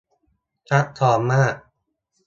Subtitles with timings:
[0.69, 1.55] ซับซ้อนมาก